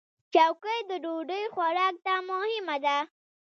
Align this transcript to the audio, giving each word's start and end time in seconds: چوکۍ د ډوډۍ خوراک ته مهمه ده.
چوکۍ 0.33 0.79
د 0.89 0.91
ډوډۍ 1.03 1.43
خوراک 1.53 1.95
ته 2.05 2.13
مهمه 2.29 2.77
ده. 2.85 2.97